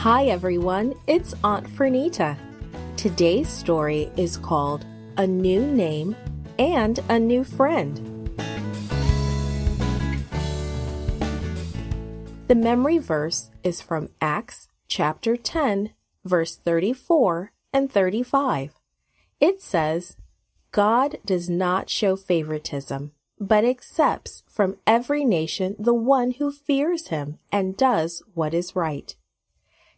Hi 0.00 0.28
everyone, 0.28 0.94
it's 1.06 1.34
Aunt 1.44 1.66
Fernita. 1.66 2.34
Today's 2.96 3.50
story 3.50 4.10
is 4.16 4.38
called 4.38 4.86
A 5.18 5.26
New 5.26 5.60
Name 5.60 6.16
and 6.58 6.98
a 7.10 7.18
New 7.18 7.44
Friend. 7.44 7.98
The 12.48 12.54
memory 12.54 12.96
verse 12.96 13.50
is 13.62 13.82
from 13.82 14.08
Acts 14.22 14.68
chapter 14.88 15.36
10, 15.36 15.90
verse 16.24 16.56
34 16.56 17.52
and 17.74 17.92
35. 17.92 18.72
It 19.38 19.60
says, 19.60 20.16
God 20.72 21.18
does 21.26 21.50
not 21.50 21.90
show 21.90 22.16
favoritism, 22.16 23.12
but 23.38 23.66
accepts 23.66 24.44
from 24.48 24.78
every 24.86 25.26
nation 25.26 25.76
the 25.78 25.92
one 25.92 26.30
who 26.30 26.50
fears 26.50 27.08
him 27.08 27.38
and 27.52 27.76
does 27.76 28.22
what 28.32 28.54
is 28.54 28.74
right. 28.74 29.14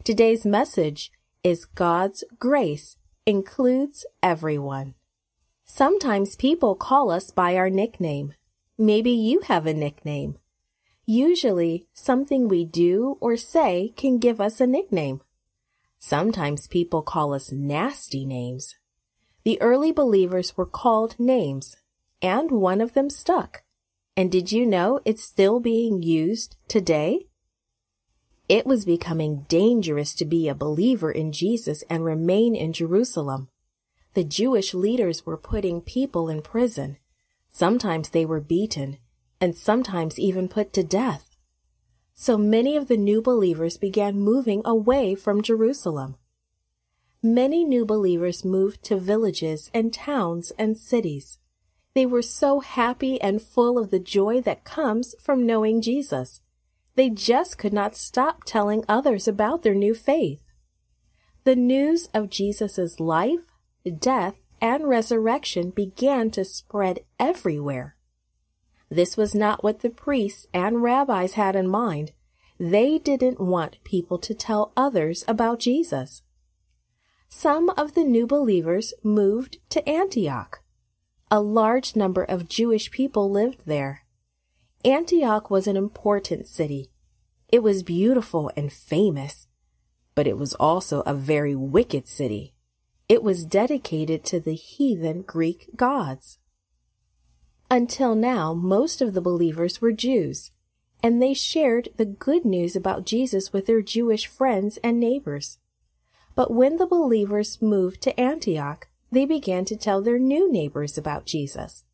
Today's 0.03 0.45
message 0.45 1.13
is 1.45 1.63
God's 1.63 2.25
grace 2.37 2.97
includes 3.25 4.05
everyone. 4.21 4.95
Sometimes 5.63 6.35
people 6.35 6.75
call 6.75 7.09
us 7.09 7.31
by 7.31 7.55
our 7.55 7.69
nickname. 7.69 8.33
Maybe 8.77 9.11
you 9.11 9.39
have 9.47 9.65
a 9.65 9.73
nickname. 9.73 10.37
Usually, 11.05 11.87
something 11.93 12.49
we 12.49 12.65
do 12.65 13.17
or 13.21 13.37
say 13.37 13.93
can 13.95 14.17
give 14.17 14.41
us 14.41 14.59
a 14.59 14.67
nickname. 14.67 15.21
Sometimes 15.99 16.67
people 16.67 17.01
call 17.01 17.33
us 17.33 17.53
nasty 17.53 18.25
names. 18.25 18.75
The 19.45 19.61
early 19.61 19.93
believers 19.93 20.57
were 20.57 20.65
called 20.65 21.17
names, 21.17 21.77
and 22.21 22.51
one 22.51 22.81
of 22.81 22.93
them 22.93 23.09
stuck. 23.09 23.63
And 24.17 24.29
did 24.29 24.51
you 24.51 24.65
know 24.65 24.99
it's 25.05 25.23
still 25.23 25.61
being 25.61 26.03
used 26.03 26.57
today? 26.67 27.27
It 28.49 28.65
was 28.65 28.83
becoming 28.85 29.45
dangerous 29.47 30.13
to 30.15 30.25
be 30.25 30.49
a 30.49 30.55
believer 30.55 31.11
in 31.11 31.31
Jesus 31.31 31.83
and 31.89 32.03
remain 32.03 32.55
in 32.55 32.73
Jerusalem. 32.73 33.47
The 34.15 34.23
Jewish 34.23 34.73
leaders 34.73 35.25
were 35.25 35.37
putting 35.37 35.81
people 35.81 36.29
in 36.29 36.41
prison. 36.41 36.97
Sometimes 37.49 38.09
they 38.09 38.25
were 38.25 38.41
beaten, 38.41 38.97
and 39.39 39.55
sometimes 39.55 40.19
even 40.19 40.47
put 40.49 40.73
to 40.73 40.83
death. 40.83 41.29
So 42.15 42.37
many 42.37 42.75
of 42.75 42.89
the 42.89 42.97
new 42.97 43.21
believers 43.21 43.77
began 43.77 44.19
moving 44.19 44.61
away 44.65 45.15
from 45.15 45.41
Jerusalem. 45.41 46.17
Many 47.23 47.63
new 47.63 47.85
believers 47.85 48.43
moved 48.43 48.83
to 48.83 48.97
villages 48.97 49.71
and 49.73 49.93
towns 49.93 50.51
and 50.59 50.77
cities. 50.77 51.39
They 51.95 52.05
were 52.05 52.21
so 52.21 52.59
happy 52.59 53.19
and 53.21 53.41
full 53.41 53.79
of 53.79 53.89
the 53.89 53.99
joy 53.99 54.41
that 54.41 54.65
comes 54.65 55.15
from 55.19 55.45
knowing 55.45 55.81
Jesus. 55.81 56.41
They 56.95 57.09
just 57.09 57.57
could 57.57 57.73
not 57.73 57.95
stop 57.95 58.43
telling 58.45 58.83
others 58.87 59.27
about 59.27 59.63
their 59.63 59.73
new 59.73 59.95
faith. 59.95 60.41
The 61.43 61.55
news 61.55 62.07
of 62.13 62.29
Jesus' 62.29 62.99
life, 62.99 63.41
death, 63.99 64.35
and 64.61 64.87
resurrection 64.87 65.71
began 65.71 66.31
to 66.31 66.45
spread 66.45 66.99
everywhere. 67.19 67.97
This 68.89 69.17
was 69.17 69.33
not 69.33 69.63
what 69.63 69.79
the 69.79 69.89
priests 69.89 70.45
and 70.53 70.83
rabbis 70.83 71.33
had 71.33 71.55
in 71.55 71.67
mind. 71.67 72.11
They 72.59 72.99
didn't 72.99 73.39
want 73.39 73.83
people 73.83 74.19
to 74.19 74.33
tell 74.33 74.71
others 74.77 75.25
about 75.27 75.59
Jesus. 75.59 76.21
Some 77.27 77.71
of 77.71 77.95
the 77.95 78.03
new 78.03 78.27
believers 78.27 78.93
moved 79.03 79.57
to 79.71 79.87
Antioch. 79.89 80.61
A 81.31 81.41
large 81.41 81.95
number 81.95 82.23
of 82.23 82.47
Jewish 82.47 82.91
people 82.91 83.31
lived 83.31 83.63
there. 83.65 84.02
Antioch 84.85 85.49
was 85.49 85.65
an 85.65 85.77
important 85.77 86.45
city. 86.45 86.89
It 87.47 87.63
was 87.63 87.83
beautiful 87.83 88.51
and 88.57 88.71
famous, 88.71 89.47
but 90.13 90.27
it 90.27 90.37
was 90.37 90.53
also 90.55 91.01
a 91.01 91.13
very 91.13 91.55
wicked 91.55 92.07
city. 92.07 92.53
It 93.07 93.23
was 93.23 93.45
dedicated 93.45 94.25
to 94.25 94.41
the 94.41 94.55
heathen 94.55 95.21
Greek 95.21 95.69
gods. 95.77 96.37
Until 97.71 98.13
now, 98.13 98.53
most 98.53 99.01
of 99.01 99.13
the 99.13 99.21
believers 99.21 99.81
were 99.81 99.93
Jews, 99.93 100.51
and 101.01 101.21
they 101.21 101.33
shared 101.33 101.89
the 101.95 102.05
good 102.05 102.43
news 102.43 102.75
about 102.75 103.05
Jesus 103.05 103.53
with 103.53 103.67
their 103.67 103.81
Jewish 103.81 104.27
friends 104.27 104.77
and 104.83 104.99
neighbors. 104.99 105.59
But 106.35 106.51
when 106.51 106.75
the 106.75 106.87
believers 106.87 107.61
moved 107.61 108.01
to 108.01 108.19
Antioch, 108.19 108.89
they 109.11 109.25
began 109.25 109.63
to 109.65 109.77
tell 109.77 110.01
their 110.01 110.19
new 110.19 110.51
neighbors 110.51 110.97
about 110.97 111.25
Jesus. 111.25 111.85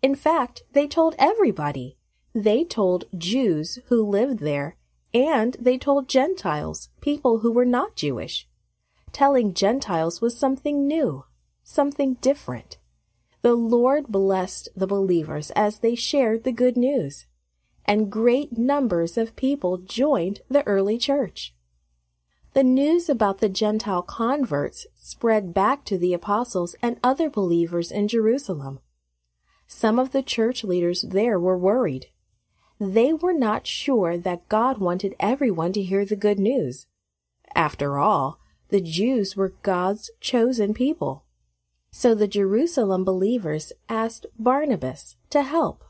In 0.00 0.14
fact, 0.14 0.62
they 0.72 0.86
told 0.86 1.16
everybody. 1.18 1.96
They 2.36 2.64
told 2.64 3.06
Jews 3.16 3.78
who 3.86 4.06
lived 4.06 4.40
there, 4.40 4.76
and 5.14 5.56
they 5.58 5.78
told 5.78 6.06
Gentiles, 6.06 6.90
people 7.00 7.38
who 7.38 7.50
were 7.50 7.64
not 7.64 7.96
Jewish. 7.96 8.46
Telling 9.10 9.54
Gentiles 9.54 10.20
was 10.20 10.38
something 10.38 10.86
new, 10.86 11.24
something 11.62 12.18
different. 12.20 12.76
The 13.40 13.54
Lord 13.54 14.08
blessed 14.08 14.68
the 14.76 14.86
believers 14.86 15.50
as 15.52 15.78
they 15.78 15.94
shared 15.94 16.44
the 16.44 16.52
good 16.52 16.76
news, 16.76 17.24
and 17.86 18.12
great 18.12 18.58
numbers 18.58 19.16
of 19.16 19.34
people 19.34 19.78
joined 19.78 20.40
the 20.50 20.66
early 20.66 20.98
church. 20.98 21.54
The 22.52 22.64
news 22.64 23.08
about 23.08 23.38
the 23.38 23.48
Gentile 23.48 24.02
converts 24.02 24.86
spread 24.94 25.54
back 25.54 25.86
to 25.86 25.96
the 25.96 26.12
apostles 26.12 26.76
and 26.82 27.00
other 27.02 27.30
believers 27.30 27.90
in 27.90 28.08
Jerusalem. 28.08 28.80
Some 29.66 29.98
of 29.98 30.10
the 30.10 30.22
church 30.22 30.64
leaders 30.64 31.00
there 31.00 31.40
were 31.40 31.56
worried. 31.56 32.08
They 32.78 33.12
were 33.12 33.32
not 33.32 33.66
sure 33.66 34.18
that 34.18 34.48
God 34.48 34.78
wanted 34.78 35.14
everyone 35.18 35.72
to 35.72 35.82
hear 35.82 36.04
the 36.04 36.16
good 36.16 36.38
news. 36.38 36.86
After 37.54 37.98
all, 37.98 38.38
the 38.68 38.80
Jews 38.80 39.36
were 39.36 39.54
God's 39.62 40.10
chosen 40.20 40.74
people. 40.74 41.24
So 41.90 42.14
the 42.14 42.28
Jerusalem 42.28 43.04
believers 43.04 43.72
asked 43.88 44.26
Barnabas 44.38 45.16
to 45.30 45.42
help. 45.42 45.84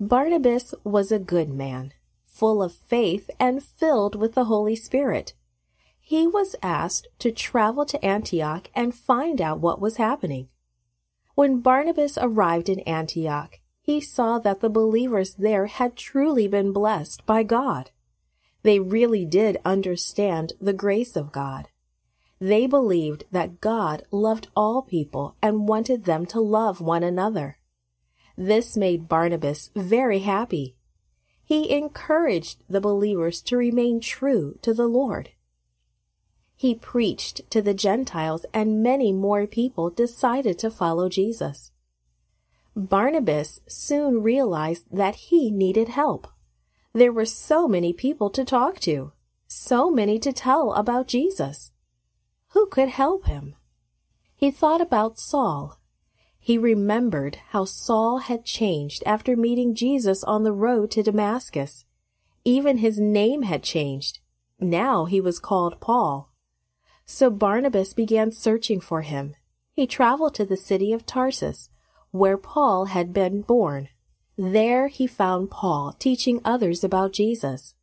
Barnabas 0.00 0.74
was 0.82 1.12
a 1.12 1.20
good 1.20 1.48
man, 1.48 1.92
full 2.26 2.62
of 2.62 2.74
faith 2.74 3.30
and 3.38 3.62
filled 3.62 4.16
with 4.16 4.34
the 4.34 4.46
Holy 4.46 4.74
Spirit. 4.74 5.34
He 6.00 6.26
was 6.26 6.56
asked 6.62 7.06
to 7.20 7.30
travel 7.30 7.86
to 7.86 8.04
Antioch 8.04 8.68
and 8.74 8.94
find 8.94 9.40
out 9.40 9.60
what 9.60 9.80
was 9.80 9.96
happening. 9.96 10.48
When 11.34 11.60
Barnabas 11.60 12.18
arrived 12.20 12.68
in 12.68 12.80
Antioch, 12.80 13.58
he 13.86 14.00
saw 14.00 14.40
that 14.40 14.58
the 14.58 14.68
believers 14.68 15.34
there 15.34 15.66
had 15.66 15.94
truly 15.94 16.48
been 16.48 16.72
blessed 16.72 17.24
by 17.24 17.44
God. 17.44 17.92
They 18.64 18.80
really 18.80 19.24
did 19.24 19.58
understand 19.64 20.54
the 20.60 20.72
grace 20.72 21.14
of 21.14 21.30
God. 21.30 21.68
They 22.40 22.66
believed 22.66 23.26
that 23.30 23.60
God 23.60 24.02
loved 24.10 24.48
all 24.56 24.82
people 24.82 25.36
and 25.40 25.68
wanted 25.68 26.02
them 26.02 26.26
to 26.26 26.40
love 26.40 26.80
one 26.80 27.04
another. 27.04 27.58
This 28.36 28.76
made 28.76 29.08
Barnabas 29.08 29.70
very 29.76 30.18
happy. 30.18 30.74
He 31.44 31.70
encouraged 31.70 32.64
the 32.68 32.80
believers 32.80 33.40
to 33.42 33.56
remain 33.56 34.00
true 34.00 34.58
to 34.62 34.74
the 34.74 34.88
Lord. 34.88 35.30
He 36.56 36.74
preached 36.74 37.48
to 37.52 37.62
the 37.62 37.72
Gentiles 37.72 38.44
and 38.52 38.82
many 38.82 39.12
more 39.12 39.46
people 39.46 39.90
decided 39.90 40.58
to 40.58 40.72
follow 40.72 41.08
Jesus. 41.08 41.70
Barnabas 42.76 43.60
soon 43.66 44.22
realized 44.22 44.84
that 44.92 45.14
he 45.14 45.50
needed 45.50 45.88
help. 45.88 46.28
There 46.92 47.12
were 47.12 47.24
so 47.24 47.66
many 47.66 47.94
people 47.94 48.28
to 48.28 48.44
talk 48.44 48.80
to, 48.80 49.12
so 49.48 49.90
many 49.90 50.18
to 50.18 50.30
tell 50.30 50.74
about 50.74 51.08
Jesus. 51.08 51.72
Who 52.48 52.66
could 52.66 52.90
help 52.90 53.24
him? 53.24 53.54
He 54.34 54.50
thought 54.50 54.82
about 54.82 55.18
Saul. 55.18 55.80
He 56.38 56.58
remembered 56.58 57.36
how 57.48 57.64
Saul 57.64 58.18
had 58.18 58.44
changed 58.44 59.02
after 59.06 59.36
meeting 59.36 59.74
Jesus 59.74 60.22
on 60.22 60.44
the 60.44 60.52
road 60.52 60.90
to 60.90 61.02
Damascus. 61.02 61.86
Even 62.44 62.76
his 62.76 63.00
name 63.00 63.42
had 63.42 63.62
changed. 63.62 64.18
Now 64.60 65.06
he 65.06 65.20
was 65.20 65.38
called 65.38 65.80
Paul. 65.80 66.30
So 67.06 67.30
Barnabas 67.30 67.94
began 67.94 68.32
searching 68.32 68.80
for 68.80 69.00
him. 69.00 69.34
He 69.72 69.86
traveled 69.86 70.34
to 70.34 70.44
the 70.44 70.58
city 70.58 70.92
of 70.92 71.06
Tarsus 71.06 71.70
where 72.18 72.38
Paul 72.38 72.86
had 72.86 73.12
been 73.12 73.42
born. 73.42 73.88
There 74.36 74.88
he 74.88 75.06
found 75.06 75.50
Paul 75.50 75.94
teaching 75.98 76.40
others 76.44 76.84
about 76.84 77.12
Jesus. 77.12 77.74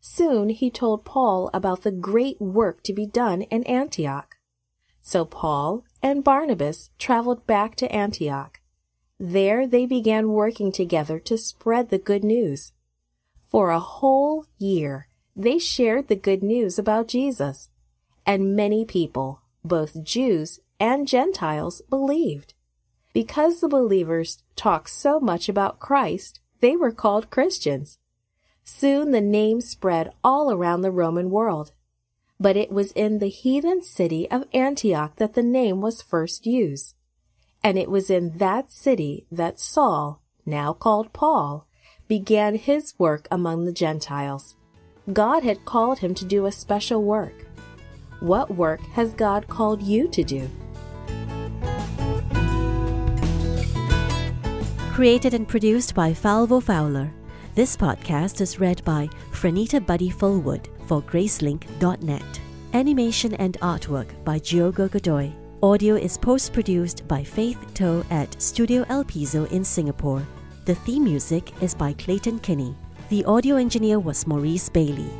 Soon 0.00 0.48
he 0.48 0.70
told 0.70 1.04
Paul 1.04 1.50
about 1.52 1.82
the 1.82 1.90
great 1.90 2.40
work 2.40 2.82
to 2.84 2.92
be 2.92 3.06
done 3.06 3.42
in 3.42 3.64
Antioch. 3.64 4.36
So 5.02 5.24
Paul 5.24 5.84
and 6.02 6.24
Barnabas 6.24 6.90
traveled 6.98 7.46
back 7.46 7.74
to 7.76 7.92
Antioch. 7.92 8.60
There 9.18 9.66
they 9.66 9.84
began 9.84 10.30
working 10.30 10.72
together 10.72 11.18
to 11.20 11.36
spread 11.36 11.90
the 11.90 11.98
good 11.98 12.24
news. 12.24 12.72
For 13.48 13.70
a 13.70 13.80
whole 13.80 14.46
year, 14.58 15.08
they 15.36 15.58
shared 15.58 16.08
the 16.08 16.16
good 16.16 16.42
news 16.42 16.78
about 16.78 17.08
Jesus, 17.08 17.68
and 18.24 18.54
many 18.56 18.84
people, 18.84 19.42
both 19.64 20.02
Jews 20.02 20.60
and 20.78 21.06
Gentiles, 21.06 21.82
believed. 21.90 22.54
Because 23.12 23.60
the 23.60 23.68
believers 23.68 24.42
talked 24.56 24.90
so 24.90 25.18
much 25.20 25.48
about 25.48 25.80
Christ, 25.80 26.40
they 26.60 26.76
were 26.76 26.92
called 26.92 27.30
Christians. 27.30 27.98
Soon 28.64 29.10
the 29.10 29.20
name 29.20 29.60
spread 29.60 30.12
all 30.22 30.52
around 30.52 30.82
the 30.82 30.90
Roman 30.92 31.30
world. 31.30 31.72
but 32.40 32.56
it 32.56 32.72
was 32.72 32.90
in 32.92 33.18
the 33.18 33.28
heathen 33.28 33.82
city 33.82 34.28
of 34.30 34.48
Antioch 34.54 35.14
that 35.16 35.34
the 35.34 35.42
name 35.42 35.82
was 35.82 36.00
first 36.00 36.46
used. 36.46 36.94
And 37.62 37.78
it 37.78 37.90
was 37.90 38.08
in 38.08 38.38
that 38.38 38.72
city 38.72 39.26
that 39.30 39.60
Saul, 39.60 40.22
now 40.46 40.72
called 40.72 41.12
Paul, 41.12 41.66
began 42.08 42.54
his 42.54 42.94
work 42.98 43.28
among 43.30 43.66
the 43.66 43.72
Gentiles. 43.72 44.56
God 45.12 45.44
had 45.44 45.66
called 45.66 45.98
him 45.98 46.14
to 46.14 46.24
do 46.24 46.46
a 46.46 46.52
special 46.52 47.02
work. 47.02 47.46
What 48.20 48.50
work 48.50 48.80
has 48.94 49.12
God 49.12 49.46
called 49.46 49.82
you 49.82 50.08
to 50.08 50.24
do? 50.24 50.48
Created 55.00 55.32
and 55.32 55.48
produced 55.48 55.94
by 55.94 56.12
Falvo 56.12 56.62
Fowler. 56.62 57.10
This 57.54 57.74
podcast 57.74 58.42
is 58.42 58.60
read 58.60 58.84
by 58.84 59.08
Franita 59.32 59.80
Buddy 59.86 60.10
Fullwood 60.10 60.66
for 60.86 61.00
Gracelink.net. 61.00 62.40
Animation 62.74 63.32
and 63.36 63.58
artwork 63.60 64.08
by 64.26 64.38
Giogo 64.38 64.90
Godoy. 64.90 65.32
Audio 65.62 65.94
is 65.94 66.18
post 66.18 66.52
produced 66.52 67.08
by 67.08 67.24
Faith 67.24 67.72
Toe 67.72 68.04
at 68.10 68.42
Studio 68.42 68.84
El 68.90 69.04
Piso 69.04 69.46
in 69.46 69.64
Singapore. 69.64 70.22
The 70.66 70.74
theme 70.74 71.04
music 71.04 71.50
is 71.62 71.74
by 71.74 71.94
Clayton 71.94 72.40
Kinney. 72.40 72.76
The 73.08 73.24
audio 73.24 73.56
engineer 73.56 73.98
was 73.98 74.26
Maurice 74.26 74.68
Bailey. 74.68 75.10